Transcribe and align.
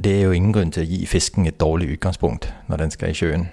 det 0.00 0.12
er 0.16 0.22
jo 0.28 0.36
ingen 0.36 0.52
grunn 0.54 0.70
til 0.72 0.84
å 0.84 0.88
gi 0.88 1.00
fisken 1.08 1.48
et 1.48 1.58
dårlig 1.60 1.90
utgangspunkt 1.96 2.48
når 2.70 2.84
den 2.84 2.94
skal 2.94 3.12
i 3.12 3.16
sjøen. 3.16 3.48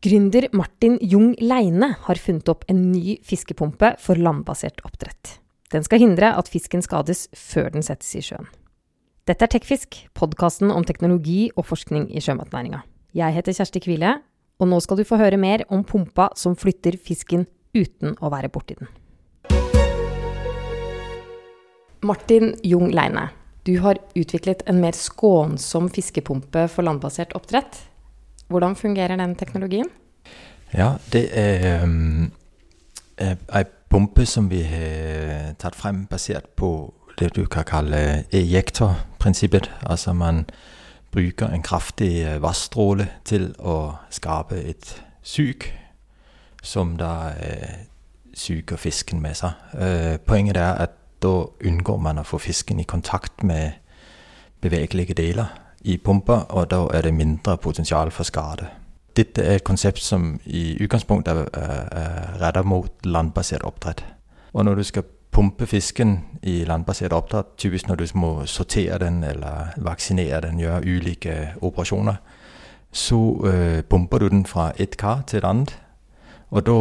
Gründer 0.00 0.46
Martin 0.56 0.96
Jung 1.04 1.34
Leine 1.44 1.90
har 2.06 2.20
funnet 2.20 2.48
opp 2.48 2.64
en 2.72 2.86
ny 2.88 3.18
fiskepumpe 3.26 3.92
for 4.00 4.16
landbasert 4.16 4.80
oppdrett. 4.88 5.36
Den 5.70 5.84
skal 5.84 6.00
hindre 6.00 6.32
at 6.32 6.48
fisken 6.48 6.80
skades 6.82 7.26
før 7.36 7.68
den 7.74 7.84
settes 7.84 8.14
i 8.16 8.22
sjøen. 8.24 8.48
Dette 9.28 9.44
er 9.44 9.52
Tekfisk, 9.52 9.98
podkasten 10.16 10.72
om 10.72 10.86
teknologi 10.88 11.50
og 11.52 11.68
forskning 11.68 12.08
i 12.08 12.22
sjømatnæringa. 12.24 12.80
Jeg 13.14 13.36
heter 13.36 13.54
Kjersti 13.54 13.82
Kvile, 13.84 14.14
og 14.60 14.70
nå 14.70 14.80
skal 14.80 14.96
du 14.96 15.04
få 15.04 15.20
høre 15.20 15.38
mer 15.40 15.66
om 15.68 15.84
pumpa 15.84 16.30
som 16.40 16.56
flytter 16.56 16.96
fisken 16.96 17.44
uten 17.76 18.16
å 18.16 18.32
være 18.32 18.48
borti 18.48 18.78
den. 18.80 18.88
Martin 22.00 22.54
Jung 22.64 22.88
Leine, 22.96 23.28
du 23.66 23.78
har 23.84 24.00
utviklet 24.16 24.62
en 24.66 24.80
mer 24.80 24.96
skånsom 24.96 25.90
fiskepumpe 25.92 26.66
for 26.72 26.86
landbasert 26.86 27.34
oppdrett. 27.36 27.82
Hvordan 28.48 28.76
fungerer 28.76 29.16
den 29.16 29.36
teknologien? 29.36 29.90
Ja, 30.72 30.94
det 31.12 31.28
er 31.38 31.82
um, 31.84 32.30
pumpe 33.90 34.26
som 34.26 34.50
vi 34.50 34.62
har 34.62 35.54
tatt 35.58 35.76
frem 35.76 36.06
basert 36.10 36.48
på 36.56 36.92
det 37.18 37.34
du 37.36 37.44
kan 37.46 37.66
kalle 37.68 38.24
ejektorprinsippet. 38.32 39.70
Altså 39.82 40.12
man 40.12 40.44
bruker 41.12 41.50
en 41.50 41.62
kraftig 41.62 42.42
vannstråle 42.42 42.42
vassstråle 42.42 43.08
til 43.24 43.50
å 43.58 43.96
skape 44.10 44.56
et 44.62 44.94
sug 45.22 45.66
som 46.62 46.94
da 47.00 47.12
uh, 47.34 47.76
suger 48.34 48.76
fisken 48.76 49.20
med 49.20 49.36
seg. 49.36 49.58
Uh, 49.74 50.16
poenget 50.26 50.56
er 50.56 50.86
at 50.86 50.99
da 51.22 51.32
unngår 51.66 51.98
man 52.00 52.18
å 52.18 52.26
få 52.26 52.38
fisken 52.38 52.80
i 52.80 52.88
kontakt 52.88 53.42
med 53.42 53.72
bevegelige 54.60 55.14
deler 55.14 55.52
i 55.84 55.96
pumpa, 55.96 56.44
og 56.50 56.70
da 56.70 56.84
er 56.94 57.02
det 57.02 57.14
mindre 57.14 57.56
potensial 57.56 58.10
for 58.10 58.28
skade. 58.28 58.68
Dette 59.16 59.42
er 59.42 59.58
et 59.58 59.64
konsept 59.64 60.02
som 60.02 60.34
i 60.46 60.76
utgangspunktet 60.80 61.32
er, 61.36 61.46
er 61.92 62.36
rettet 62.40 62.68
mot 62.68 63.06
landbasert 63.06 63.64
oppdrett. 63.66 64.04
Og 64.52 64.64
når 64.64 64.74
du 64.74 64.82
skal 64.82 65.08
pumpe 65.30 65.66
fisken 65.66 66.18
i 66.42 66.64
landbasert 66.64 67.12
oppdrett, 67.12 67.56
typisk 67.58 67.88
når 67.88 67.96
du 67.96 68.06
må 68.14 68.30
sortere 68.46 68.98
den 68.98 69.24
eller 69.24 69.74
vaksinere 69.76 70.40
den, 70.46 70.60
gjøre 70.60 70.84
ulike 70.86 71.36
operasjoner, 71.60 72.20
så 72.92 73.20
øh, 73.46 73.82
pumper 73.82 74.18
du 74.18 74.28
den 74.28 74.46
fra 74.46 74.72
et 74.78 74.96
kar 74.96 75.22
til 75.26 75.38
et 75.38 75.44
annet. 75.44 75.78
Og 76.50 76.66
da 76.66 76.78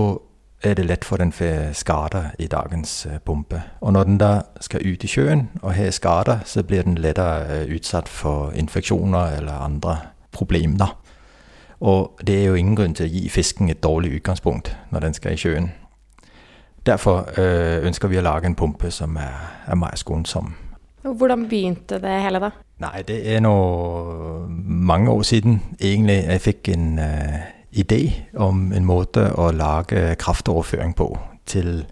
er 0.63 0.73
det 0.73 0.85
lett 0.85 1.05
for 1.05 1.17
den 1.17 1.31
får 1.31 1.73
skader 1.73 2.31
i 2.39 2.47
dagens 2.47 3.07
pumpe. 3.25 3.61
Og 3.81 3.93
når 3.93 4.03
den 4.03 4.17
da 4.17 4.41
skal 4.61 4.85
ut 4.85 5.03
i 5.03 5.07
sjøen 5.07 5.49
og 5.61 5.73
har 5.73 5.91
skader, 5.91 6.39
så 6.45 6.63
blir 6.63 6.83
den 6.83 6.95
lettere 6.95 7.61
øh, 7.61 7.75
utsatt 7.75 8.09
for 8.09 8.51
infeksjoner 8.51 9.37
eller 9.37 9.53
andre 9.53 9.97
problemer. 10.31 10.97
Og 11.79 12.19
det 12.27 12.41
er 12.41 12.45
jo 12.45 12.55
ingen 12.55 12.75
grunn 12.75 12.95
til 12.95 13.07
å 13.07 13.13
gi 13.13 13.29
fisken 13.29 13.69
et 13.69 13.83
dårlig 13.83 14.17
utgangspunkt 14.19 14.75
når 14.91 14.99
den 14.99 15.13
skal 15.13 15.33
i 15.33 15.39
sjøen. 15.39 15.71
Derfor 16.85 17.29
øh, 17.39 17.85
ønsker 17.87 18.07
vi 18.07 18.19
å 18.19 18.25
lage 18.25 18.47
en 18.47 18.55
pumpe 18.55 18.91
som 18.91 19.15
er, 19.15 19.63
er 19.67 19.79
mer 19.79 19.95
skånsom. 19.95 20.53
Hvordan 21.03 21.47
begynte 21.47 22.01
det 22.03 22.17
hele, 22.21 22.41
da? 22.43 22.51
Nei, 22.83 23.01
det 23.07 23.19
er 23.31 23.39
nå 23.43 23.53
mange 24.67 25.11
år 25.11 25.23
siden 25.27 25.61
egentlig 25.79 26.17
jeg 26.25 26.41
fikk 26.43 26.69
en 26.73 26.99
idé 27.71 28.13
om 28.37 28.71
en 28.73 28.85
måte 28.85 29.29
å 29.37 29.51
lage 29.51 30.15
kraftoverføring 30.15 30.95
på 30.95 31.11
til 31.45 31.85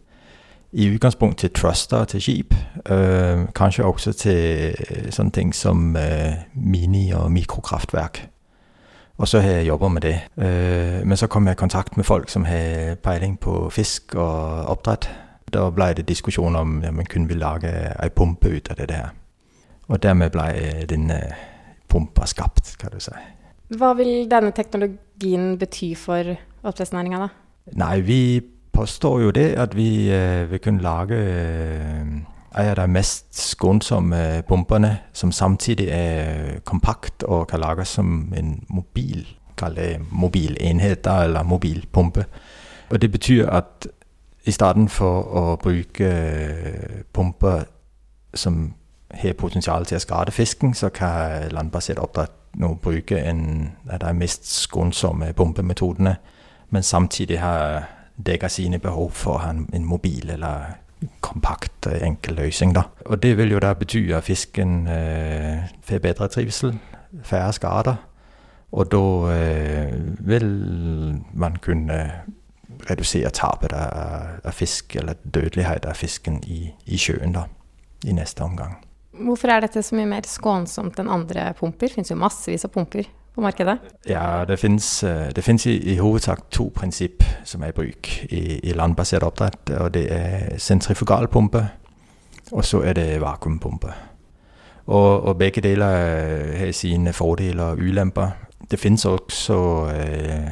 i 0.72 0.90
utgangspunkt 0.94 1.40
til 1.40 1.50
truster 1.50 2.06
til 2.06 2.22
skip. 2.22 2.56
Øh, 2.90 3.48
kanskje 3.56 3.86
også 3.86 4.14
til 4.14 4.76
sånne 5.10 5.32
ting 5.32 5.56
som 5.56 5.96
øh, 5.96 6.34
mini- 6.54 7.14
og 7.16 7.32
mikrokraftverk. 7.32 8.30
Og 9.18 9.28
så 9.28 9.40
har 9.40 9.50
jeg 9.50 9.68
jobba 9.68 9.88
med 9.88 10.02
det. 10.02 10.20
Øh, 10.38 11.08
men 11.08 11.18
så 11.18 11.28
kom 11.28 11.48
jeg 11.48 11.52
i 11.52 11.56
kontakt 11.56 11.98
med 11.98 12.06
folk 12.06 12.30
som 12.30 12.46
har 12.46 12.96
peiling 12.96 13.40
på 13.40 13.70
fisk 13.70 14.16
og 14.16 14.66
oppdrett. 14.66 15.10
Da 15.54 15.70
ble 15.70 15.94
det 15.94 16.08
diskusjon 16.08 16.56
om 16.56 16.84
ja, 16.84 16.92
kunne 17.10 17.28
vi 17.28 17.34
lage 17.34 17.72
ei 18.04 18.10
pumpe 18.10 18.50
ut 18.50 18.70
av 18.70 18.76
det 18.76 18.90
der. 18.90 19.10
Og 19.88 20.04
dermed 20.04 20.30
ble 20.30 20.86
denne 20.90 21.22
pumpa 21.90 22.26
skapt, 22.26 22.76
kan 22.80 22.92
du 22.92 23.00
si. 23.00 23.16
Hva 23.78 23.94
vil 23.94 24.28
denne 24.30 24.52
teknologien 25.18 25.58
bety 25.58 25.96
for 25.96 26.36
oppdrettsnæringa, 26.64 27.18
da? 27.18 27.28
Nei, 27.76 28.00
vi 28.02 28.42
påstår 28.74 29.22
jo 29.22 29.32
det 29.32 29.56
at 29.58 29.76
vi 29.76 30.10
uh, 30.10 30.52
vil 30.52 30.60
kunne 30.60 30.82
lage 30.82 31.16
uh, 31.16 32.08
en 32.58 32.70
av 32.70 32.76
de 32.76 32.88
mest 32.88 33.36
skånsomme 33.36 34.44
pumpene, 34.48 34.98
som 35.14 35.32
samtidig 35.32 35.88
er 35.90 36.60
kompakt 36.66 37.24
og 37.24 37.48
kan 37.48 37.60
lages 37.60 37.88
som 37.88 38.34
en 38.36 38.64
mobil 38.70 39.28
Kall 39.58 39.74
det 39.74 39.98
mobilenhet 40.12 41.08
eller 41.08 41.44
mobilpumpe. 41.44 42.26
Og 42.90 43.02
det 43.02 43.12
betyr 43.12 43.48
at 43.50 43.88
i 44.46 44.52
stedet 44.52 44.92
for 44.92 45.24
å 45.34 45.56
bruke 45.58 46.12
pumper 47.14 47.64
som 48.36 48.76
har 49.10 49.34
potensial 49.34 49.86
til 49.86 49.98
å 49.98 50.04
skade 50.04 50.32
fisken, 50.32 50.76
så 50.78 50.90
kan 50.94 51.50
landbasert 51.50 51.98
oppdrett 51.98 52.37
nå 52.54 52.74
bruke 52.82 53.20
en 53.20 53.72
av 53.90 54.00
de 54.00 54.14
mest 54.14 54.48
skånsomme 54.48 55.34
pumpemetodene, 55.34 56.16
men 56.70 56.84
samtidig 56.84 57.40
har 57.40 57.86
dekka 58.18 58.48
sine 58.48 58.80
behov 58.80 59.12
for 59.12 59.40
en 59.74 59.86
mobil 59.86 60.30
eller 60.30 60.78
kompakt, 61.22 61.88
enkel 61.88 62.36
løsning. 62.36 62.76
Da. 62.76 62.82
Og 63.06 63.24
det 63.24 63.38
vil 63.38 63.52
jo 63.52 63.60
da 63.60 63.74
bety 63.74 64.12
at 64.14 64.24
fisken 64.24 64.88
øh, 64.88 65.58
får 65.82 66.00
bedre 66.00 66.28
trivsel, 66.28 66.80
færre 67.24 67.54
skader. 67.54 67.96
Og 68.72 68.92
da 68.92 68.98
øh, 68.98 70.28
vil 70.28 70.46
man 71.34 71.56
kunne 71.56 72.12
redusere 72.90 73.30
tapet 73.30 73.74
av, 73.74 74.28
av, 74.44 74.52
fisk, 74.52 74.96
eller 74.96 75.14
dødelighet 75.34 75.86
av 75.86 75.94
fisken 75.94 76.44
i, 76.48 76.74
i 76.86 76.98
sjøen 76.98 77.34
da, 77.34 77.48
i 78.06 78.12
neste 78.12 78.44
omgang. 78.44 78.78
Hvorfor 79.26 79.52
er 79.52 79.64
dette 79.66 79.82
så 79.84 79.98
mye 79.98 80.10
mer 80.10 80.28
skånsomt 80.28 81.00
enn 81.02 81.10
andre 81.12 81.52
pumper? 81.58 81.88
Det 81.88 81.96
finnes 81.96 82.12
jo 82.12 82.20
massevis 82.20 82.66
av 82.68 82.74
pumper 82.74 83.08
på 83.38 83.42
markedet? 83.42 83.78
Ja, 84.10 84.46
det 84.46 84.60
finnes, 84.60 85.04
det 85.36 85.44
finnes 85.46 85.66
i, 85.70 85.76
i, 85.94 85.98
hovedsak 86.02 86.48
to 86.52 86.70
prinsipp 86.76 87.24
som 87.46 87.64
er 87.64 87.74
i 87.74 87.78
bruk 87.78 88.10
i, 88.30 88.60
i 88.64 88.74
landbasert 88.74 89.26
oppdrett. 89.26 89.74
og 89.78 89.94
Det 89.94 90.06
er 90.14 90.58
sentrifugalpumpe, 90.58 91.64
og 92.52 92.66
så 92.66 92.82
er 92.82 92.98
det 92.98 93.22
vakuumpumpe. 93.22 93.94
Og, 94.88 95.24
og, 95.24 95.38
begge 95.38 95.62
deler 95.62 96.58
har 96.58 96.72
sine 96.72 97.14
fordeler 97.14 97.64
og 97.64 97.78
ulemper. 97.78 98.30
Det 98.72 98.80
finnes 98.80 99.06
også 99.06 99.58
eh, 99.92 100.52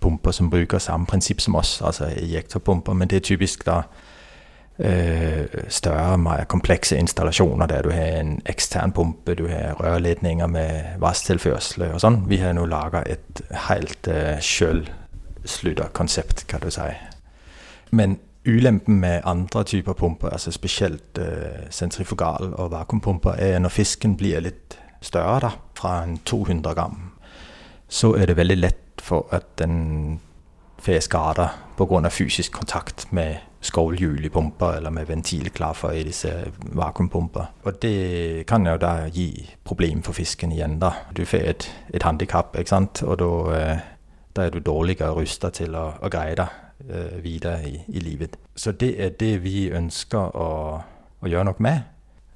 pumper 0.00 0.30
som 0.30 0.50
bruker 0.50 0.78
samme 0.78 1.06
prinsipp 1.06 1.40
som 1.40 1.54
oss, 1.54 1.80
altså 1.82 2.04
ejektorpumper, 2.04 2.92
men 2.92 3.08
det 3.08 3.16
er 3.16 3.20
typisk 3.20 3.66
da 3.66 3.82
større, 5.68 6.18
mer 6.18 6.44
komplekse 6.48 6.96
installasjoner 6.96 7.66
der 7.68 7.82
du 7.84 7.90
har 7.92 8.20
en 8.20 8.42
ekstern 8.48 8.92
pumpe, 8.96 9.34
du 9.34 9.46
har 9.48 9.74
rørledninger 9.76 10.46
med 10.48 10.84
vasstilførsel 11.02 11.82
og 11.90 12.00
sånn. 12.00 12.22
Vi 12.30 12.36
har 12.40 12.52
nå 12.56 12.64
laga 12.70 13.02
et 13.04 13.42
helt 13.68 14.08
øh, 14.08 14.40
sjølslutterkonsept, 14.40 16.46
kan 16.48 16.60
du 16.64 16.70
si. 16.72 16.88
Men 17.90 18.18
ulempen 18.48 19.00
med 19.00 19.20
andre 19.24 19.64
typer 19.64 19.92
pumper, 19.92 20.28
altså 20.28 20.50
spesielt 20.50 21.18
øh, 21.18 21.68
sentrifugal- 21.70 22.54
og 22.54 22.70
vakuumpumper, 22.70 23.34
er 23.38 23.58
når 23.58 23.68
fisken 23.68 24.16
blir 24.16 24.40
litt 24.40 24.78
større, 25.02 25.40
da, 25.40 25.50
fra 25.76 26.04
en 26.04 26.18
200 26.24 26.74
gram, 26.74 27.12
så 27.88 28.14
er 28.14 28.26
det 28.26 28.36
veldig 28.36 28.56
lett 28.56 29.02
for 29.02 29.26
at 29.30 29.58
den 29.58 30.20
får 30.80 31.00
skader 31.00 31.48
pga. 31.76 32.08
fysisk 32.08 32.52
kontakt 32.52 33.12
med 33.12 33.36
skovlhjul 33.60 34.24
i 34.24 34.28
pumper 34.32 34.78
eller 34.78 34.90
med 34.90 35.06
ventilklaffer 35.06 35.92
i 35.92 36.04
disse 36.04 36.32
vakuumpumper. 36.60 37.52
Og 37.64 37.82
det 37.82 38.46
kan 38.48 38.66
jo 38.66 38.76
da 38.80 39.08
gi 39.12 39.46
problem 39.64 40.02
for 40.02 40.16
fisken 40.16 40.52
igjen. 40.52 40.78
da. 40.80 40.92
Du 41.16 41.24
får 41.24 41.44
et, 41.44 41.70
et 41.94 42.02
handikap, 42.02 42.56
ikke 42.56 42.68
sant? 42.68 43.02
og 43.02 43.18
da, 43.18 43.30
eh, 43.58 43.78
er 44.40 44.50
du 44.50 44.58
dårligere 44.58 45.12
rusta 45.12 45.50
til 45.50 45.74
å, 45.76 45.90
å 46.00 46.08
greie 46.08 46.36
deg 46.38 46.48
eh, 46.88 47.22
videre 47.22 47.68
i, 47.68 47.80
i, 47.88 48.00
livet. 48.00 48.38
Så 48.56 48.72
det 48.72 48.94
er 49.04 49.10
det 49.20 49.42
vi 49.44 49.70
ønsker 49.70 50.36
å, 50.36 50.48
å 51.20 51.28
gjøre 51.28 51.50
noe 51.50 51.60
med. 51.60 51.82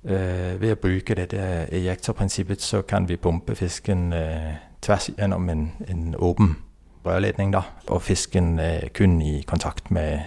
Eh, 0.04 0.60
ved 0.60 0.76
å 0.76 0.80
bruke 0.82 1.16
dette 1.16 1.40
ejektorprinsippet 1.72 2.60
så 2.60 2.82
kan 2.82 3.08
vi 3.08 3.16
pumpe 3.16 3.56
fisken 3.56 4.12
eh, 4.12 4.52
tvers 4.84 5.08
gjennom 5.16 5.48
en, 5.48 5.70
en 5.88 6.14
åpen 6.20 6.56
rørledning, 7.04 7.52
da. 7.52 7.62
Og 7.88 8.02
fisken 8.02 8.58
er 8.60 8.90
kun 8.96 9.20
i 9.22 9.42
kontakt 9.48 9.90
med 9.90 10.20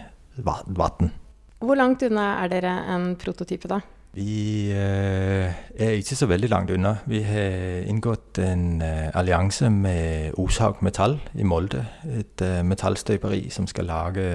vann. 0.43 1.11
Hvor 1.59 1.75
langt 1.75 2.03
unna 2.05 2.37
er 2.43 2.51
dere 2.51 2.73
en 2.93 3.15
prototype, 3.19 3.69
da? 3.69 3.81
Vi 4.17 4.71
eh, 4.73 5.53
er 5.77 5.97
ikke 5.99 6.15
så 6.17 6.25
veldig 6.25 6.49
langt 6.49 6.71
unna. 6.73 6.95
Vi 7.05 7.21
har 7.21 7.83
inngått 7.89 8.39
en 8.41 8.81
eh, 8.81 9.09
allianse 9.13 9.69
med 9.69 10.37
Oshaug 10.41 10.81
Metall 10.81 11.19
i 11.37 11.45
Molde. 11.45 11.83
Et 12.17 12.41
eh, 12.41 12.63
metallstøperi 12.65 13.49
som 13.53 13.67
skal 13.67 13.85
lage 13.85 14.25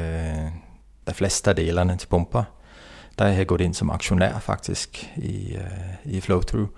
de 1.03 1.15
fleste 1.15 1.51
av 1.51 1.59
delene 1.59 1.97
til 1.99 2.11
pumpa. 2.11 2.45
De 3.19 3.33
har 3.35 3.49
gått 3.51 3.65
inn 3.65 3.75
som 3.75 3.91
aksjonær, 3.91 4.39
faktisk, 4.41 5.03
i, 5.17 5.59
i 6.05 6.21
Flowthrough. 6.21 6.71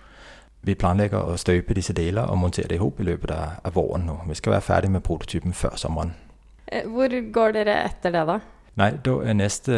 vi 0.64 0.74
planlegger 0.74 1.28
å 1.28 1.36
støype 1.36 1.74
disse 1.76 1.92
deler 1.92 2.30
og 2.30 2.38
montere 2.40 2.68
det 2.68 2.78
i 2.78 2.82
hop 2.82 3.00
i 3.00 3.04
løpet 3.04 3.30
av, 3.30 3.60
av 3.64 3.74
våren 3.76 4.06
nå. 4.08 4.16
Vi 4.28 4.34
skal 4.34 4.56
være 4.56 4.64
ferdig 4.64 4.90
med 4.90 5.04
prototypen 5.04 5.52
før 5.52 5.76
sommeren. 5.76 6.14
Eh, 6.66 6.88
hvor 6.88 7.12
går 7.32 7.52
dere 7.52 7.76
etter 7.84 8.14
det, 8.14 8.24
da? 8.26 8.38
Nei, 8.74 8.90
da 9.06 9.12
er 9.22 9.36
neste 9.38 9.76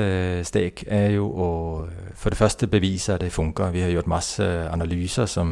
steg 0.48 0.86
er 0.88 1.10
jo 1.18 1.26
å 1.28 1.48
for 2.16 2.32
det 2.32 2.38
første 2.40 2.66
bevise 2.66 3.12
at 3.14 3.20
det 3.20 3.32
funker. 3.32 3.74
Vi 3.74 3.82
har 3.84 3.92
gjort 3.92 4.08
masse 4.08 4.44
analyser 4.72 5.28
som 5.28 5.50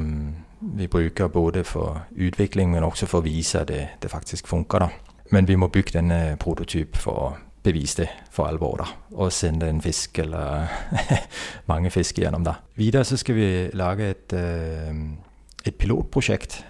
vi 0.65 0.89
bruker 0.89 1.29
både 1.29 1.65
for 1.69 2.07
utvikling, 2.17 2.73
men 2.73 2.87
også 2.87 3.07
for 3.07 3.21
å 3.21 3.27
vise 3.27 3.61
at 3.61 3.69
det, 3.69 3.83
det 4.03 4.11
faktisk 4.11 4.49
funker. 4.49 4.87
da. 4.87 4.89
Men 5.31 5.49
vi 5.49 5.57
må 5.61 5.69
bygge 5.69 5.99
denne 5.99 6.37
prototyp 6.41 6.97
for 6.97 7.21
å 7.21 7.33
bevise 7.65 8.03
det 8.03 8.09
for 8.33 8.49
alvor, 8.49 8.81
da. 8.81 8.89
Og 9.17 9.33
sende 9.33 9.69
en 9.69 9.83
fisk 9.85 10.19
eller 10.25 10.69
mange 11.71 11.93
fisk 11.93 12.19
gjennom, 12.21 12.45
det. 12.45 12.57
Videre 12.81 13.05
så 13.05 13.21
skal 13.21 13.37
vi 13.37 13.51
lage 13.77 14.09
et, 14.11 14.33
øh, 14.33 15.05
et 15.65 15.75
pilotprosjekt 15.75 16.63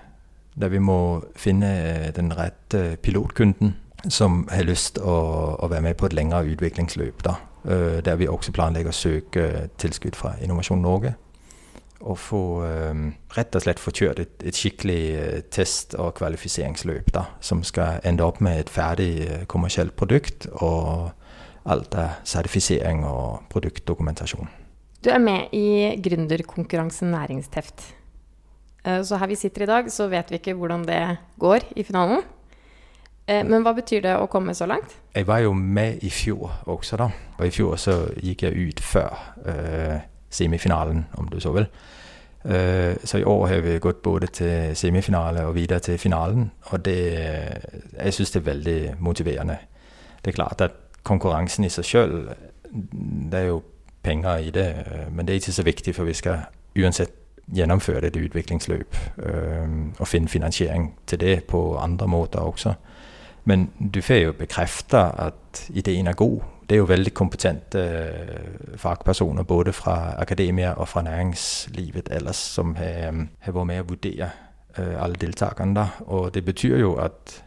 der 0.55 0.71
vi 0.71 0.79
må 0.79 1.25
finne 1.37 1.71
øh, 1.71 2.11
den 2.15 2.31
rette 2.39 2.97
pilotkunden 3.03 3.75
som 4.09 4.45
har 4.51 4.67
lyst 4.67 4.99
å, 4.99 5.17
å 5.57 5.69
være 5.71 5.89
med 5.89 5.99
på 5.99 6.09
et 6.09 6.17
lengre 6.17 6.45
utviklingsløp. 6.53 7.23
da. 7.25 7.37
Øh, 7.65 8.05
der 8.05 8.17
vi 8.21 8.29
også 8.29 8.53
planlegger 8.53 8.93
å 8.93 8.97
søke 8.97 9.45
tilskudd 9.81 10.17
fra 10.17 10.35
Innovasjon 10.45 10.83
Norge 10.85 11.15
Og 12.05 12.19
få 12.19 12.65
øh, 12.65 12.99
rett 13.33 13.57
og 13.57 13.63
slett 13.65 13.81
få 13.81 13.91
kjørt 13.91 14.19
et, 14.21 14.35
et 14.45 14.57
skikkelig 14.57 15.45
test- 15.51 15.95
og 15.97 16.15
kvalifiseringsløp 16.19 17.09
da, 17.15 17.23
som 17.41 17.63
skal 17.65 18.05
ende 18.05 18.25
opp 18.25 18.43
med 18.45 18.61
et 18.61 18.71
ferdig 18.71 19.47
kommersielt 19.49 19.97
produkt 19.97 20.47
og 20.61 21.15
alt 21.65 21.95
er 21.97 22.21
sertifisering 22.29 23.07
og 23.09 23.49
produktdokumentasjon. 23.49 24.51
Du 25.01 25.09
er 25.09 25.19
med 25.19 25.49
i 25.57 25.97
gründerkonkurransen 26.05 27.09
Næringsteft. 27.11 27.95
Så 28.85 29.17
her 29.17 29.27
vi 29.27 29.35
sitter 29.35 29.63
i 29.63 29.67
dag, 29.67 29.89
så 29.93 30.11
vet 30.13 30.29
vi 30.29 30.37
ikke 30.37 30.53
hvordan 30.53 30.85
det 30.85 31.17
går 31.41 31.65
i 31.77 31.83
finalen. 31.83 32.21
Men 33.27 33.65
hva 33.65 33.73
betyr 33.73 34.03
det 34.05 34.15
å 34.21 34.27
komme 34.29 34.53
så 34.55 34.67
langt? 34.69 34.91
Jeg 35.15 35.25
var 35.27 35.41
jo 35.41 35.55
med 35.57 36.03
i 36.05 36.11
fjor 36.13 36.51
også, 36.69 36.99
da. 37.01 37.09
Og 37.39 37.47
i 37.47 37.53
fjor 37.55 37.79
så 37.81 37.95
gikk 38.21 38.45
jeg 38.45 38.69
ut 38.69 38.83
før 38.85 39.15
uh, 39.47 40.03
semifinalen, 40.29 41.07
om 41.17 41.31
du 41.33 41.39
så 41.41 41.55
vil. 41.57 41.69
Uh, 42.45 42.93
så 43.05 43.23
i 43.23 43.25
år 43.25 43.47
har 43.49 43.65
vi 43.65 43.79
gått 43.81 44.03
både 44.05 44.27
til 44.27 44.77
semifinale 44.77 45.47
og 45.49 45.55
videre 45.57 45.81
til 45.81 45.99
finalen. 45.99 46.51
Og 46.73 46.85
det, 46.85 46.99
jeg 47.97 48.15
syns 48.15 48.35
det 48.35 48.43
er 48.43 48.51
veldig 48.51 48.79
motiverende. 48.99 49.57
Det 50.21 50.35
er 50.35 50.37
klart 50.43 50.61
at 50.61 50.77
konkurransen 51.03 51.65
i 51.65 51.73
seg 51.73 51.89
sjøl, 51.89 52.19
det 52.71 53.41
er 53.41 53.49
jo 53.55 53.63
penger 54.05 54.37
i 54.37 54.51
det, 54.53 54.69
men 55.13 55.25
det 55.25 55.33
er 55.33 55.41
ikke 55.41 55.53
så 55.53 55.65
viktig, 55.65 55.95
for 55.97 56.05
vi 56.05 56.13
skal 56.13 56.45
uansett 56.77 57.13
gjennomføre 57.55 58.07
et 58.09 58.17
utviklingsløp 58.17 58.97
Uh, 59.15 59.93
og 59.99 60.09
finne 60.09 60.29
finansiering 60.29 60.91
til 61.07 61.21
det 61.21 61.45
på 61.45 61.77
andre 61.79 62.09
måter 62.09 62.39
også. 62.39 62.75
Men 63.45 63.69
du 63.95 64.01
får 64.03 64.21
jo 64.23 64.33
bekrefta 64.39 65.11
at 65.27 65.67
ideen 65.69 66.07
er 66.07 66.17
god. 66.17 66.41
Det 66.69 66.77
er 66.77 66.81
jo 66.81 66.89
veldig 66.89 67.13
kompetente 67.15 67.79
øh, 67.79 68.79
fagpersoner 68.81 69.43
både 69.43 69.73
fra 69.73 70.15
akademia 70.19 70.73
og 70.73 70.89
fra 70.89 71.03
næringslivet 71.03 72.09
ellers 72.11 72.37
som 72.37 72.75
har, 72.75 73.27
har 73.41 73.53
vært 73.53 73.67
med 73.69 73.83
å 73.83 73.89
vurdere 73.89 74.31
øh, 74.79 74.97
alle 75.05 75.21
deltakerne. 75.21 75.89
Og 76.07 76.35
det 76.35 76.45
betyr 76.45 76.79
jo 76.81 76.95
at 76.95 77.45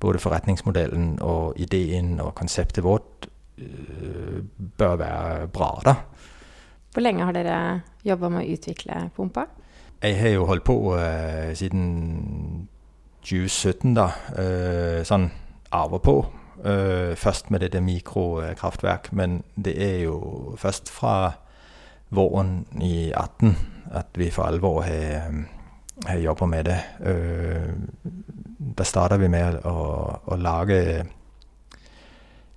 både 0.00 0.18
forretningsmodellen 0.18 1.18
og 1.20 1.58
ideen 1.60 2.20
og 2.20 2.34
konseptet 2.34 2.84
vårt 2.84 3.26
øh, 3.58 4.44
bør 4.78 4.96
være 4.96 5.48
bra. 5.48 5.80
da. 5.84 5.94
Hvor 6.92 7.02
lenge 7.02 7.24
har 7.24 7.32
dere 7.32 7.80
jobba 8.04 8.28
med 8.28 8.46
å 8.46 8.54
utvikle 8.54 9.10
pumpa? 9.16 9.46
Jeg 10.02 10.16
har 10.16 10.28
jo 10.32 10.46
holdt 10.48 10.64
på 10.64 10.76
uh, 10.96 11.50
siden 11.54 12.68
2017, 13.24 13.94
da. 13.94 14.08
Sånn 15.06 15.30
arver 15.70 15.98
på. 15.98 16.26
Uh, 16.64 17.16
først 17.16 17.50
med 17.50 17.60
dette 17.60 17.80
mikrokraftverk, 17.80 19.12
men 19.12 19.42
det 19.56 19.82
er 19.82 19.98
jo 20.02 20.54
først 20.58 20.90
fra 20.90 21.32
våren 22.10 22.66
i 22.82 23.12
18 23.16 23.56
at 23.90 24.06
vi 24.14 24.30
for 24.30 24.42
alvor 24.42 24.82
har, 24.82 25.32
har 26.06 26.18
jobba 26.18 26.46
med 26.46 26.64
det. 26.64 26.78
da 28.78 28.84
starta 28.84 29.16
vi 29.16 29.28
med 29.28 29.56
å, 29.64 29.74
å 30.26 30.36
lage 30.36 31.06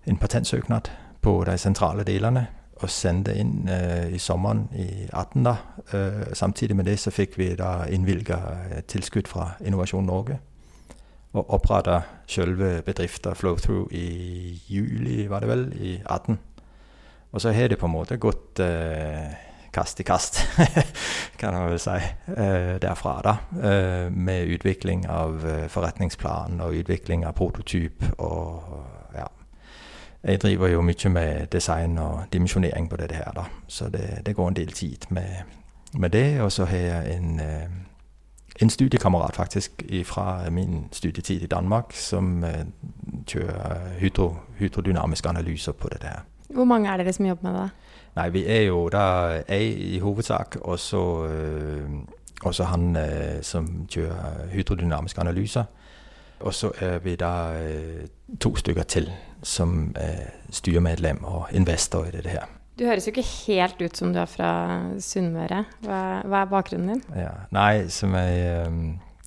en 0.06 0.18
patentsøknad 0.18 0.90
på 1.22 1.44
de 1.44 1.58
sentrale 1.58 2.04
delene 2.04 2.48
og 2.82 2.90
sendte 2.90 3.34
inn 3.40 3.70
uh, 3.70 4.10
i 4.14 4.20
sommeren 4.20 4.68
i 4.76 5.08
18 5.14 5.44
da. 5.44 5.56
Uh, 5.94 6.34
samtidig 6.34 6.76
med 6.76 6.86
det 6.86 7.00
så 7.00 7.12
fikk 7.12 7.38
vi 7.38 7.56
da 7.56 7.86
innvilga 7.90 8.38
tilskudd 8.88 9.28
fra 9.28 9.54
Innovasjon 9.66 10.06
Norge. 10.06 10.40
Og 11.34 11.54
oppretta 11.58 12.02
selve 12.30 12.82
bedriften 12.86 13.36
Flowthrough 13.36 13.94
i 13.94 14.60
juli, 14.70 15.26
var 15.30 15.42
det 15.42 15.50
vel, 15.50 15.64
i 15.82 15.96
18. 16.06 16.40
Og 17.34 17.42
så 17.42 17.52
har 17.52 17.72
det 17.72 17.80
på 17.82 17.90
en 17.90 17.96
måte 17.96 18.20
gått 18.22 18.62
eh, 18.62 19.34
kast 19.74 20.00
i 20.00 20.06
kast, 20.06 20.38
kan 21.42 21.56
man 21.58 21.72
vel 21.72 21.80
si, 21.82 21.98
derfra, 22.82 23.16
da. 23.26 23.34
med 24.14 24.52
utvikling 24.54 25.08
av 25.10 25.42
forretningsplanen 25.74 26.62
og 26.62 26.78
utvikling 26.84 27.26
av 27.26 27.34
prototyp 27.34 28.06
og 28.22 29.18
ja, 29.18 29.26
jeg 30.24 30.42
driver 30.42 30.68
jo 30.68 30.82
mye 30.82 31.10
med 31.10 31.48
design 31.52 31.98
og 31.98 32.22
dimensjonering 32.34 32.90
på 32.90 32.96
dette 32.96 33.16
her, 33.16 33.32
da. 33.36 33.44
Så 33.68 33.90
det, 33.90 34.22
det 34.26 34.36
går 34.36 34.48
en 34.48 34.56
del 34.56 34.72
tid 34.72 35.10
med, 35.10 35.42
med 35.94 36.10
det. 36.10 36.42
Og 36.42 36.52
så 36.52 36.66
har 36.66 36.78
jeg 36.78 37.18
en, 37.18 37.42
en 38.62 38.70
studiekamerat 38.70 39.36
faktisk 39.36 39.84
fra 40.06 40.50
min 40.50 40.88
studietid 40.92 41.42
i 41.42 41.48
Danmark 41.48 41.94
som 41.94 42.44
kjører 43.28 43.98
hydro, 44.00 44.36
hydrodynamiske 44.60 45.30
analyser 45.30 45.72
på 45.72 45.90
dette 45.92 46.08
her. 46.08 46.20
Hvor 46.54 46.64
mange 46.70 46.90
er 46.90 46.98
dere 46.98 47.14
som 47.14 47.26
jobber 47.26 47.52
med 47.52 47.60
det? 47.60 47.70
Nei, 48.16 48.30
vi 48.30 48.46
er 48.46 48.62
jo 48.62 48.90
da 48.94 49.06
jeg 49.50 49.78
i 49.96 50.00
hovedsak, 50.00 50.56
og 50.62 50.80
så 50.80 51.02
også 52.44 52.64
han 52.64 52.98
som 53.42 53.88
kjører 53.90 54.48
hydrodynamiske 54.52 55.22
analyser. 55.22 55.64
Og 56.40 56.54
så 56.54 56.72
er 56.80 57.00
vi 57.00 57.16
da 57.16 57.32
to 58.40 58.56
stykker 58.56 58.84
til 58.84 59.12
som 59.44 59.96
er 59.96 60.30
styremedlem 60.52 61.24
og 61.24 61.48
investor 61.52 62.06
i 62.06 62.12
dette 62.12 62.30
her. 62.30 62.46
Du 62.80 62.86
høres 62.88 63.06
jo 63.06 63.14
ikke 63.14 63.26
helt 63.46 63.82
ut 63.84 63.98
som 63.98 64.14
du 64.14 64.20
er 64.22 64.30
fra 64.30 64.52
Sunnmøre. 65.02 65.64
Hva, 65.86 65.98
hva, 66.26 66.40
er 66.42 66.50
bakgrunnen 66.50 66.96
din? 66.96 67.04
Ja, 67.22 67.34
nei, 67.54 67.86
som 67.94 68.16
jeg, 68.18 68.72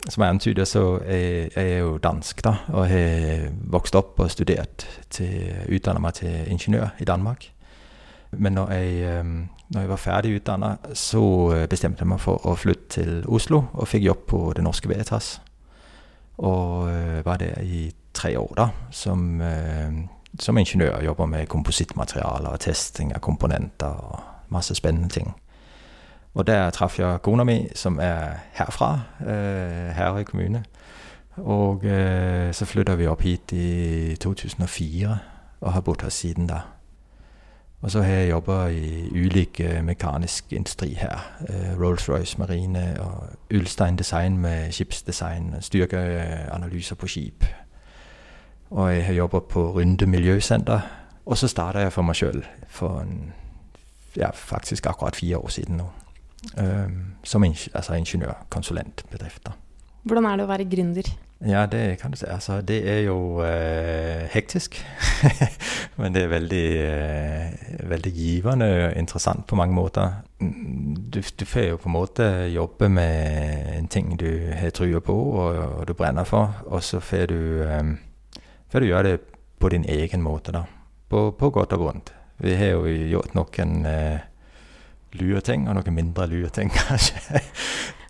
som 0.08 0.24
jeg 0.24 0.34
antyder, 0.34 0.66
så 0.66 0.82
er 1.06 1.54
jeg 1.54 1.76
jo 1.78 1.92
dansk, 2.02 2.42
da. 2.42 2.56
Og 2.74 2.88
har 2.90 3.44
vokst 3.70 3.98
opp 3.98 4.18
og 4.24 4.32
studert 4.34 4.88
til 5.14 5.52
Utdanna 5.70 6.02
meg 6.02 6.18
til 6.18 6.50
ingeniør 6.50 6.98
i 6.98 7.06
Danmark. 7.06 7.52
Men 8.34 8.58
når 8.58 8.72
jeg, 8.74 9.22
når 9.70 9.80
jeg 9.80 9.92
var 9.92 10.02
ferdig 10.02 10.34
utdanna, 10.40 10.72
så 10.98 11.22
bestemte 11.70 12.02
jeg 12.02 12.10
meg 12.10 12.20
for 12.20 12.42
å 12.50 12.56
flytte 12.58 12.88
til 12.98 13.22
Oslo, 13.30 13.62
og 13.78 13.86
fikk 13.86 14.08
jobb 14.08 14.26
på 14.32 14.42
Det 14.58 14.66
Norske 14.66 14.90
Veritas. 14.90 15.36
Og 16.42 16.90
var 17.24 17.38
der 17.40 17.62
i 17.62 17.86
tre 18.16 18.34
år 18.40 18.52
da, 18.58 18.68
som, 18.90 19.38
som 20.40 20.58
ingeniør. 20.58 21.02
Jobber 21.04 21.26
med 21.26 21.46
komposittmaterialer 21.46 22.48
og 22.48 22.60
testing 22.60 23.14
av 23.14 23.20
komponenter 23.20 23.86
og 23.86 24.20
masse 24.48 24.74
spennende 24.74 25.08
ting. 25.08 25.34
Og 26.34 26.46
der 26.46 26.70
traff 26.70 26.98
jeg 26.98 27.22
kona 27.22 27.44
mi, 27.44 27.68
som 27.74 27.98
er 27.98 28.36
herfra, 28.52 29.00
Herøy 29.96 30.22
kommune. 30.22 30.64
Og 31.36 31.80
så 32.52 32.64
flytta 32.64 32.94
vi 32.94 33.06
opp 33.06 33.22
hit 33.22 33.52
i 33.52 34.16
2004 34.20 35.18
og 35.60 35.72
har 35.72 35.80
bodd 35.80 36.02
her 36.02 36.12
siden 36.12 36.46
da. 36.46 36.60
Og 37.82 37.90
så 37.90 38.02
har 38.02 38.12
jeg 38.12 38.30
jobba 38.30 38.66
i 38.66 39.08
ulik 39.12 39.60
mekanisk 39.82 40.52
industri 40.52 40.94
her. 40.94 41.18
Rolls-Royce 41.80 42.38
Marine 42.38 43.00
og 43.00 43.28
Ulstein 43.54 43.96
Design 43.96 44.38
med 44.38 44.72
skipsdesign, 44.72 45.54
styrkeanalyser 45.60 46.96
på 46.96 47.06
skip. 47.06 47.44
Og 48.70 48.94
jeg 48.94 49.04
har 49.06 49.14
jobba 49.14 49.40
på 49.40 49.66
Runde 49.76 50.06
miljøsenter. 50.06 50.80
Og 51.26 51.38
så 51.38 51.48
starta 51.48 51.82
jeg 51.82 51.92
for 51.92 52.06
meg 52.06 52.18
sjøl 52.18 52.42
for 52.70 53.00
en, 53.02 53.32
ja, 54.16 54.30
faktisk 54.30 54.86
akkurat 54.86 55.16
fire 55.16 55.38
år 55.38 55.48
siden 55.48 55.80
nå. 55.82 55.86
Um, 56.58 57.14
som 57.24 57.42
altså 57.42 57.94
ingeniørkonsulentbedrift. 57.94 59.48
Hvordan 60.06 60.28
er 60.28 60.36
det 60.36 60.44
å 60.44 60.50
være 60.50 60.68
gründer? 60.70 61.08
Ja, 61.44 61.66
det 61.66 61.98
kan 62.00 62.10
du 62.10 62.16
si. 62.16 62.26
Altså, 62.28 62.60
det 62.60 62.78
er 62.88 63.00
jo 63.00 63.42
eh, 63.44 64.24
hektisk. 64.32 64.78
Men 65.98 66.14
det 66.14 66.22
er 66.22 66.28
veldig, 66.28 66.68
eh, 66.80 67.88
veldig 67.90 68.12
givende 68.12 68.68
og 68.86 68.96
interessant 68.96 69.46
på 69.46 69.56
mange 69.56 69.74
måter. 69.74 70.22
Du, 70.40 71.20
du 71.40 71.44
får 71.44 71.60
jo 71.60 71.76
på 71.76 71.88
en 71.88 71.92
måte 71.92 72.22
jobbe 72.54 72.88
med 72.88 73.78
en 73.78 73.88
ting 73.88 74.16
du 74.20 74.30
har 74.54 74.70
trua 74.70 75.00
på 75.00 75.16
og, 75.16 75.58
og, 75.58 75.88
du 75.88 75.92
brenner 75.92 76.24
for, 76.24 76.56
og 76.66 76.82
så 76.82 77.00
får 77.00 77.26
du, 77.26 77.62
eh, 77.62 77.84
får 78.72 78.82
du 78.82 78.88
gjøre 78.90 79.10
det 79.10 79.18
på 79.58 79.70
din 79.72 79.84
egen 79.88 80.22
måte, 80.22 80.52
da. 80.52 80.64
På, 81.08 81.30
på 81.38 81.50
godt 81.54 81.74
og 81.76 81.84
vondt. 81.84 82.12
Vi 82.42 82.56
har 82.58 82.74
jo 82.74 82.86
gjort 82.86 83.36
noen 83.36 83.86
eh, 83.88 84.24
lure 85.16 85.40
ting, 85.44 85.68
og 85.68 85.78
noen 85.78 85.94
mindre 85.96 86.26
lure 86.30 86.50
ting, 86.52 86.72
kanskje. 86.80 87.40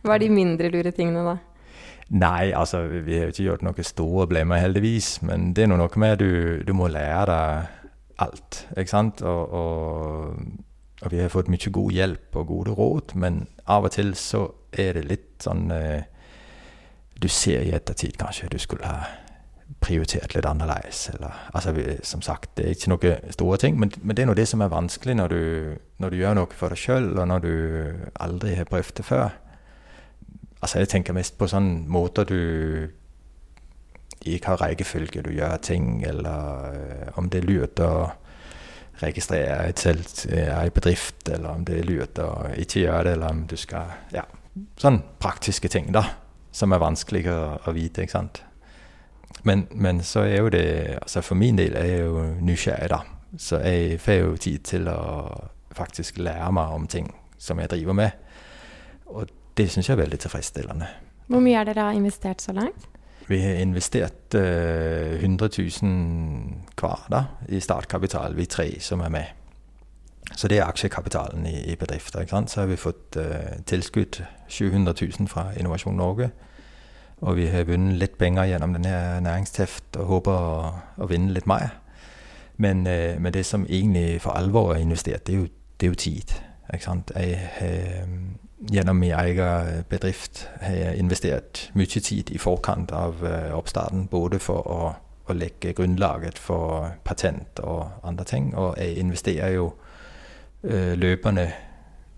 Hva 0.03 0.17
er 0.17 0.25
de 0.25 0.33
mindre 0.33 0.71
lure 0.73 0.93
tingene, 0.95 1.23
da? 1.27 1.37
Nei, 2.15 2.53
altså 2.55 2.85
vi 2.87 3.17
har 3.19 3.27
jo 3.27 3.35
ikke 3.35 3.47
gjort 3.49 3.65
noen 3.67 3.87
store 3.87 4.29
blemmer, 4.31 4.63
heldigvis. 4.63 5.17
Men 5.27 5.51
det 5.55 5.65
er 5.65 5.73
nå 5.73 5.79
noe 5.81 6.03
med 6.03 6.21
du, 6.23 6.31
du 6.67 6.73
må 6.77 6.91
lære 6.93 7.27
deg 7.31 7.75
alt, 8.23 8.63
ikke 8.77 8.93
sant. 8.93 9.23
Og, 9.27 9.53
og, 9.53 10.41
og, 11.03 11.09
vi 11.13 11.21
har 11.21 11.33
fått 11.33 11.51
mye 11.53 11.73
god 11.75 11.93
hjelp 11.93 12.39
og 12.41 12.51
gode 12.51 12.77
råd, 12.79 13.17
men 13.19 13.45
av 13.67 13.89
og 13.89 13.95
til 13.97 14.15
så 14.19 14.47
er 14.73 14.97
det 14.97 15.07
litt 15.11 15.45
sånn 15.45 15.71
eh, 15.75 16.03
Du 17.17 17.29
ser 17.33 17.65
i 17.65 17.73
ettertid 17.73 18.19
kanskje 18.21 18.51
du 18.53 18.59
skulle 18.61 18.87
ha 18.87 19.26
prioritert 19.81 20.35
litt 20.35 20.47
annerledes. 20.49 21.09
Eller, 21.15 21.35
altså, 21.55 21.75
som 22.07 22.23
sagt, 22.23 22.51
det 22.57 22.67
er 22.67 22.77
ikke 22.77 22.93
noen 22.93 23.33
store 23.35 23.59
ting, 23.63 23.79
men, 23.81 23.93
men 24.03 24.17
det 24.17 24.25
er 24.25 24.31
nå 24.31 24.37
det 24.39 24.49
som 24.51 24.63
er 24.65 24.73
vanskelig 24.73 25.17
når 25.19 25.33
du, 25.33 25.43
når 26.03 26.13
du 26.13 26.21
gjør 26.21 26.39
noe 26.39 26.59
for 26.59 26.73
deg 26.73 26.83
sjøl, 26.83 27.11
og 27.17 27.27
når 27.31 27.45
du 27.45 27.55
aldri 28.23 28.55
har 28.59 28.71
prøvd 28.71 28.95
det 29.01 29.07
før. 29.07 29.27
Altså, 30.61 30.81
jeg 30.81 30.93
tenker 30.93 31.17
mest 31.17 31.37
på 31.39 31.49
sånne 31.51 31.85
måter 31.93 32.29
du 32.29 32.41
ikke 34.27 34.55
har 34.55 34.63
rekkefølge 34.65 35.23
du 35.23 35.31
gjør 35.35 35.59
ting, 35.63 36.01
eller 36.07 36.71
øh, 36.73 37.19
om 37.21 37.29
det 37.31 37.43
er 37.43 37.47
lurt 37.51 37.83
å 37.85 37.93
registrere 39.03 39.69
et 39.69 39.79
selv, 39.79 40.09
en 40.33 40.67
øh, 40.67 40.73
bedrift, 40.73 41.29
eller 41.29 41.53
om 41.53 41.65
det 41.69 41.79
er 41.79 41.87
lurt 41.87 42.19
å 42.23 42.31
ikke 42.57 42.87
gjøre 42.87 43.05
det, 43.05 43.13
eller 43.19 43.37
om 43.37 43.45
du 43.47 43.57
skal 43.61 43.93
Ja, 44.15 44.25
sånne 44.81 45.05
praktiske 45.21 45.69
ting, 45.69 45.93
da, 45.95 46.03
som 46.51 46.73
er 46.73 46.83
vanskelig 46.83 47.27
å, 47.31 47.41
å 47.69 47.77
vite, 47.77 48.03
ikke 48.03 48.17
sant. 48.17 48.43
Men, 49.47 49.67
men, 49.71 50.03
så 50.03 50.21
er 50.21 50.41
jo 50.41 50.49
det 50.49 50.99
Altså 51.03 51.21
for 51.21 51.35
min 51.39 51.59
del 51.59 51.77
er 51.77 51.85
jeg 51.85 52.07
jo 52.07 52.25
nysgjerrig, 52.41 52.91
da. 52.91 52.99
Så 53.39 53.59
jeg 53.59 54.01
får 54.01 54.13
jo 54.13 54.37
tid 54.37 54.59
til 54.59 54.89
å 54.89 55.01
faktisk 55.77 56.19
lære 56.19 56.53
meg 56.57 56.73
om 56.73 56.87
ting 56.87 57.11
som 57.39 57.61
jeg 57.61 57.71
driver 57.71 57.93
med. 57.93 58.11
Og 59.07 59.29
det 59.57 59.69
syns 59.71 59.89
jeg 59.89 59.97
er 59.97 60.03
veldig 60.03 60.19
tilfredsstillende. 60.19 60.89
Hvor 61.27 61.43
mye 61.43 61.59
er 61.61 61.69
dere 61.69 61.89
har 61.89 61.99
investert 61.99 62.43
så 62.43 62.55
langt? 62.57 62.89
Vi 63.27 63.41
har 63.43 63.59
investert 63.59 64.35
uh, 64.35 65.19
100 65.19 65.49
000 65.83 65.93
hver 66.79 67.07
da, 67.11 67.25
i 67.49 67.61
startkapital, 67.61 68.37
vi 68.37 68.47
tre 68.47 68.69
som 68.81 69.01
er 69.01 69.11
med. 69.11 69.25
Så 70.37 70.49
det 70.49 70.59
er 70.59 70.67
aksjekapitalen 70.67 71.47
i, 71.47 71.73
i 71.73 71.77
bedrifter. 71.77 72.27
Så 72.47 72.61
har 72.61 72.67
vi 72.71 72.77
fått 72.77 73.19
uh, 73.19 73.59
tilskudd 73.67 74.23
700 74.49 74.95
000 75.19 75.29
fra 75.29 75.51
Innovasjon 75.59 75.97
Norge. 75.97 76.31
Og 77.25 77.37
vi 77.37 77.47
har 77.47 77.65
vunnet 77.65 77.97
litt 77.97 78.19
penger 78.19 78.51
gjennom 78.51 78.75
denne 78.77 79.21
næringsteft 79.25 79.97
og 79.97 80.11
håper 80.11 80.33
å, 80.33 80.73
å 81.01 81.09
vinne 81.09 81.33
litt 81.33 81.49
mer. 81.49 81.79
Men, 82.61 82.87
uh, 82.87 83.17
men, 83.21 83.33
det 83.33 83.47
som 83.47 83.65
egentlig 83.69 84.21
for 84.25 84.37
alvor 84.37 84.75
er 84.75 84.85
investert, 84.85 85.27
det 85.27 85.35
er 85.35 85.39
jo, 85.39 85.49
det 85.81 85.87
er 85.87 85.95
jo 85.95 86.01
tid. 86.01 86.35
Jeg 86.73 86.83
har 86.87 87.03
gjennom 88.73 88.97
min 88.97 89.13
egen 89.15 89.85
bedrift 89.89 90.49
har 90.61 90.75
jeg 90.75 90.99
investert 90.99 91.71
mye 91.75 92.01
tid 92.01 92.31
i 92.35 92.39
forkant 92.39 92.93
av 92.93 93.23
oppstarten. 93.55 94.09
Både 94.11 94.41
for 94.43 94.67
å, 94.67 94.79
å, 95.29 95.37
legge 95.37 95.77
grunnlaget 95.79 96.41
for 96.43 96.89
patent 97.05 97.61
og 97.63 98.03
andre 98.03 98.25
ting. 98.25 98.51
Og 98.57 98.75
jeg 98.81 98.99
investerer 98.99 99.55
jo 99.55 99.69
løpende 100.99 101.53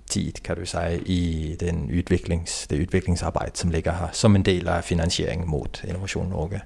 tid 0.09 0.43
kan 0.43 0.57
du 0.57 0.67
si, 0.67 0.79
i 1.07 1.57
utviklings, 1.91 2.67
det 2.71 2.77
utviklingsarbeid 2.77 3.57
som 3.57 3.71
ligger 3.71 3.93
her, 3.93 4.09
som 4.13 4.37
en 4.37 4.43
del 4.43 4.69
av 4.69 4.83
finansieringen 4.83 5.49
mot 5.49 5.83
Innovasjon 5.85 6.29
Norge. 6.29 6.61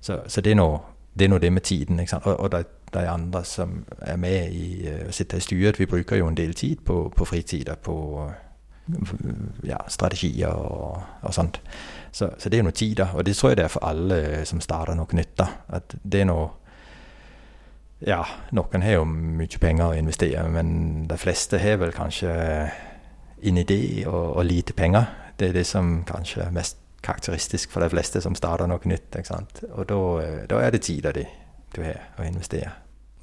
Så, 0.00 0.20
så 0.26 0.40
det, 0.40 0.50
er 0.50 0.56
noe, 0.56 0.78
det, 1.14 1.24
er 1.24 1.28
noe, 1.28 1.40
det 1.40 1.52
med 1.52 1.62
tiden. 1.62 2.00
Og, 2.00 2.40
og 2.40 2.52
de, 2.52 2.64
de, 2.94 3.08
andre 3.08 3.44
som 3.44 3.84
er 4.00 4.16
med 4.16 4.52
i 4.52 4.88
uh, 4.88 5.10
sitter 5.10 5.36
i 5.36 5.40
styret, 5.40 5.78
vi 5.78 5.86
bruker 5.86 6.16
jo 6.16 6.28
en 6.28 6.36
del 6.36 6.54
tid 6.54 6.76
på, 6.86 7.12
på 7.16 7.24
fritida 7.24 7.74
på 7.74 7.96
ja, 9.64 9.78
strategier 9.88 10.48
og, 10.48 11.02
og 11.22 11.34
sånt. 11.34 11.60
Så, 12.12 12.30
så, 12.38 12.48
det 12.48 12.58
er 12.58 12.66
noe 12.66 12.74
tid, 12.74 12.96
da. 12.98 13.10
Og 13.14 13.26
det 13.26 13.36
tror 13.36 13.52
jeg 13.52 13.60
det 13.60 13.64
er 13.64 13.72
for 13.72 13.86
alle 13.86 14.44
som 14.48 14.60
starter 14.60 14.98
noe 14.98 15.16
nytt. 15.16 15.36
da. 15.38 15.46
At 15.68 15.94
det 16.02 16.24
er 16.24 16.30
noe 16.30 16.48
Ja, 18.06 18.22
noen 18.56 18.84
har 18.84 19.00
jo 19.00 19.06
mye 19.08 19.60
penger 19.60 19.90
å 19.90 19.96
investere, 19.98 20.44
men 20.48 21.06
de 21.08 21.18
fleste 21.20 21.60
har 21.60 21.80
vel 21.82 21.92
kanskje 21.92 22.30
en 23.40 23.60
idé 23.60 24.06
og, 24.06 24.36
og 24.40 24.46
lite 24.48 24.76
penger. 24.76 25.08
Det 25.36 25.50
er 25.50 25.58
det 25.58 25.66
som 25.68 26.00
kanskje 26.08 26.46
er 26.46 26.54
mest 26.54 26.80
karakteristisk 27.04 27.72
for 27.72 27.84
de 27.84 27.90
fleste 27.92 28.20
som 28.24 28.36
starter 28.36 28.68
noe 28.68 28.80
nytt. 28.88 29.12
ikke 29.16 29.28
sant? 29.28 29.62
Og 29.72 29.88
da 29.88 30.60
er 30.60 30.72
det 30.74 30.82
tida 30.84 31.12
di 31.16 31.26
du 31.70 31.82
har 31.84 32.16
å 32.18 32.26
investere. 32.26 32.72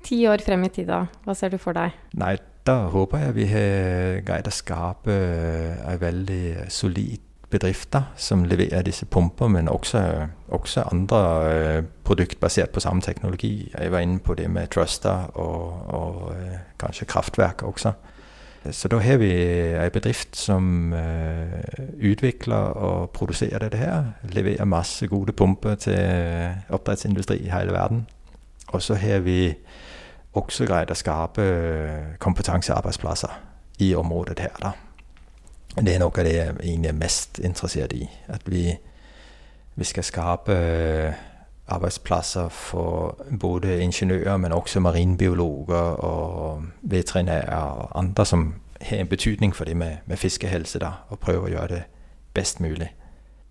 Ti 0.07 0.22
år 0.29 0.41
frem 0.46 0.63
i 0.63 0.72
tid, 0.72 0.88
da. 0.88 1.03
Hva 1.25 1.36
ser 1.36 1.51
du 1.51 1.57
for 1.60 1.75
deg? 1.75 1.96
Nei, 2.17 2.38
da 2.67 2.88
håper 2.93 3.25
jeg 3.25 3.36
vi 3.36 3.48
har 3.51 4.22
greid 4.27 4.48
å 4.48 4.53
skape 4.53 5.13
en 5.13 6.00
veldig 6.01 6.67
solid 6.72 7.24
bedrift 7.50 7.94
da, 7.94 8.01
som 8.16 8.44
leverer 8.44 8.84
disse 8.84 9.06
pumper, 9.06 9.48
men 9.48 9.70
også, 9.72 10.01
også 10.48 10.84
andre 10.92 11.22
uh, 11.80 11.84
produkt 12.04 12.39
basert 12.39 12.70
på 12.70 12.84
samme 12.84 13.01
teknologi. 13.01 13.72
Jeg 13.80 13.92
var 13.92 14.00
inne 14.00 14.20
på 14.20 14.36
det 14.36 14.50
med 14.51 14.68
Truster 14.68 15.32
og, 15.36 15.94
og 15.94 16.22
uh, 16.32 16.60
kanskje 16.80 17.06
kraftverk 17.06 17.63
også. 17.63 17.94
Så 18.72 18.88
da 18.92 18.98
har 19.00 19.18
vi 19.22 19.32
ei 19.80 19.89
bedrift 19.94 20.36
som 20.36 20.92
uh, 20.94 21.80
utvikler 22.04 22.75
og 22.75 23.10
produserer 23.16 23.63
dette 23.63 23.80
her. 23.80 24.12
Leverer 24.24 24.66
masse 24.66 25.08
gode 25.08 25.32
pumper 25.32 25.75
til 25.75 26.00
oppdrettsindustri 26.70 27.38
i 27.46 27.51
hele 27.54 27.72
verden. 27.72 28.08
Og 28.68 28.82
så 28.82 28.96
har 28.96 29.20
vi 29.24 29.56
også 30.38 30.68
greid 30.68 30.92
å 30.92 30.98
skape 30.98 31.42
øh, 31.42 32.18
kompetansearbeidsplasser 32.20 33.39
i 33.80 33.94
området 33.96 34.39
her. 34.44 34.58
Da. 34.62 34.74
Det 35.77 35.93
er 35.93 36.00
noe 36.01 36.10
av 36.10 36.25
det 36.25 36.34
jeg 36.34 36.53
egentlig 36.63 36.89
er 36.89 36.98
mest 36.98 37.39
interessert 37.39 37.93
i. 37.93 38.07
At 38.34 38.46
vi, 38.50 38.72
vi 39.75 39.86
skal 39.86 40.03
skape 40.03 40.53
øh, 40.53 41.19
arbeidsplasser 41.67 42.50
for 42.50 43.17
både 43.39 43.81
ingeniører, 43.81 44.38
men 44.38 44.51
også 44.51 44.79
marinbiologer 44.79 46.00
og 46.01 46.63
veterinærer 46.81 47.55
og 47.55 48.00
andre 48.00 48.25
som 48.25 48.55
har 48.81 48.98
en 48.98 49.07
betydning 49.07 49.55
for 49.55 49.65
det 49.65 49.77
med, 49.77 49.98
med 50.05 50.17
fiskehelse, 50.17 50.79
da, 50.79 50.91
og 51.10 51.19
prøve 51.19 51.46
å 51.46 51.51
gjøre 51.51 51.67
det 51.75 51.84
best 52.34 52.60
mulig. 52.60 52.89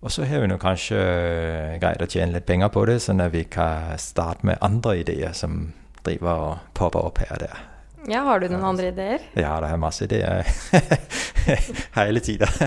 Og 0.01 0.11
så 0.11 0.23
har 0.23 0.39
vi 0.39 0.47
nå 0.47 0.57
kanskje 0.61 0.97
greit 0.97 1.81
greid 1.81 2.03
å 2.05 2.09
tjene 2.11 2.35
litt 2.35 2.45
penger 2.45 2.69
på 2.73 2.85
det, 2.85 2.99
sånn 3.01 3.21
at 3.21 3.33
vi 3.33 3.43
kan 3.43 3.97
starte 3.97 4.45
med 4.45 4.61
andre 4.61 4.99
ideer 4.99 5.33
som 5.33 5.71
driver 6.05 6.43
og 6.51 6.69
popper 6.73 7.09
opp 7.09 7.23
her 7.23 7.33
og 7.33 7.43
der. 7.47 7.76
Ja, 8.07 8.23
Har 8.23 8.39
du 8.39 8.47
noen 8.47 8.63
andre 8.63 8.91
ideer? 8.93 9.23
Ja, 9.35 9.57
det 9.59 9.71
er 9.73 9.79
masse 9.81 10.05
ideer 10.07 10.47
hele 11.99 12.23
tida. 12.23 12.49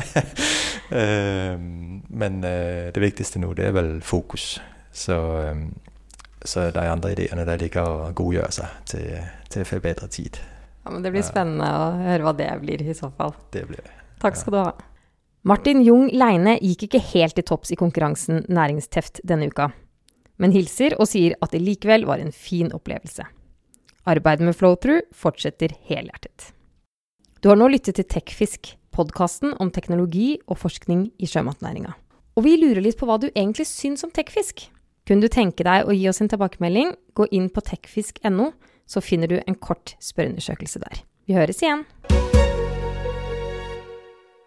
Ehm, 0.91 2.01
men 2.11 2.41
eh, 2.43 2.89
det 2.91 2.99
viktigste 2.99 3.39
nå, 3.39 3.53
det 3.55 3.69
er 3.69 3.75
vel 3.77 3.91
fokus. 4.03 4.57
Så, 4.91 5.15
ehm, 5.39 5.69
så 6.43 6.65
de 6.75 6.83
andre 6.83 7.13
ideene 7.15 7.45
de 7.47 7.55
ligger 7.61 7.87
og 7.87 8.17
godgjør 8.19 8.51
seg 8.57 8.73
til, 8.91 9.21
til 9.55 9.69
for 9.69 9.85
bedre 9.85 10.09
tid. 10.11 10.41
Ja, 10.83 10.91
men 10.91 11.05
Det 11.07 11.13
blir 11.15 11.23
spennende 11.23 11.69
å 11.79 11.85
høre 11.95 12.27
hva 12.27 12.35
det 12.35 12.49
blir 12.65 12.83
i 12.83 12.97
så 12.99 13.13
fall. 13.15 13.37
Det 13.55 13.63
blir 13.69 13.85
det. 13.87 13.95
Takk 14.19 14.41
skal 14.41 14.57
du 14.57 14.59
ha. 14.65 14.73
Martin 15.47 15.85
Jung 15.87 16.11
Leine 16.11 16.57
gikk 16.59 16.89
ikke 16.89 17.05
helt 17.13 17.39
til 17.39 17.47
topps 17.47 17.71
i 17.71 17.79
konkurransen 17.79 18.43
Næringsteft 18.51 19.23
denne 19.23 19.47
uka 19.47 19.71
men 20.41 20.55
hilser 20.57 20.97
og 20.97 21.09
sier 21.11 21.37
at 21.45 21.53
det 21.53 21.61
likevel 21.63 22.07
var 22.09 22.23
en 22.23 22.33
fin 22.33 22.73
opplevelse. 22.73 23.27
Arbeidet 24.09 24.47
med 24.47 24.57
Flowthrough 24.57 25.05
fortsetter 25.13 25.75
helhjertet. 25.89 26.53
Du 27.41 27.49
har 27.49 27.59
nå 27.61 27.69
lyttet 27.73 27.99
til 27.99 28.09
Tekfisk, 28.09 28.75
podkasten 28.97 29.53
om 29.61 29.71
teknologi 29.73 30.39
og 30.47 30.59
forskning 30.61 31.11
i 31.21 31.29
sjømatnæringa. 31.29 31.93
Og 32.37 32.45
vi 32.47 32.57
lurer 32.61 32.81
litt 32.85 32.99
på 33.01 33.09
hva 33.09 33.19
du 33.21 33.29
egentlig 33.31 33.69
syns 33.69 34.05
om 34.07 34.13
Tekfisk. 34.15 34.69
Kunne 35.09 35.25
du 35.27 35.33
tenke 35.33 35.65
deg 35.67 35.89
å 35.89 35.97
gi 35.97 36.09
oss 36.09 36.21
en 36.23 36.31
tilbakemelding, 36.33 36.95
gå 37.17 37.29
inn 37.35 37.49
på 37.53 37.65
tekfisk.no, 37.67 38.53
så 38.87 39.05
finner 39.05 39.31
du 39.31 39.41
en 39.41 39.59
kort 39.59 39.97
spørreundersøkelse 40.03 40.85
der. 40.85 41.05
Vi 41.27 41.37
høres 41.37 41.65
igjen! 41.65 41.89